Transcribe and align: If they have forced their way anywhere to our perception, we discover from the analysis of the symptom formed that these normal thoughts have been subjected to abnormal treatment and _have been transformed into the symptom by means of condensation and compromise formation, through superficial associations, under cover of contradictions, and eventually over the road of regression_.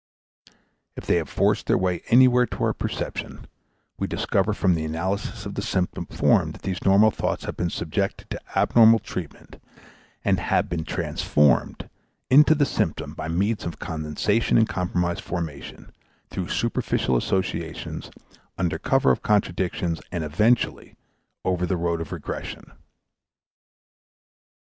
If 0.95 1.05
they 1.05 1.17
have 1.17 1.29
forced 1.29 1.67
their 1.67 1.77
way 1.77 2.01
anywhere 2.07 2.47
to 2.47 2.63
our 2.63 2.73
perception, 2.73 3.45
we 3.99 4.07
discover 4.07 4.51
from 4.51 4.73
the 4.73 4.83
analysis 4.83 5.45
of 5.45 5.53
the 5.53 5.61
symptom 5.61 6.07
formed 6.07 6.55
that 6.55 6.61
these 6.63 6.83
normal 6.83 7.11
thoughts 7.11 7.45
have 7.45 7.55
been 7.55 7.69
subjected 7.69 8.27
to 8.31 8.41
abnormal 8.57 8.97
treatment 8.97 9.61
and 10.25 10.39
_have 10.39 10.67
been 10.69 10.85
transformed 10.85 11.87
into 12.31 12.55
the 12.55 12.65
symptom 12.65 13.13
by 13.13 13.27
means 13.27 13.63
of 13.63 13.77
condensation 13.77 14.57
and 14.57 14.67
compromise 14.67 15.19
formation, 15.19 15.91
through 16.31 16.47
superficial 16.47 17.15
associations, 17.15 18.09
under 18.57 18.79
cover 18.79 19.11
of 19.11 19.21
contradictions, 19.21 20.01
and 20.11 20.23
eventually 20.23 20.95
over 21.45 21.67
the 21.67 21.77
road 21.77 22.01
of 22.01 22.09
regression_. 22.09 22.71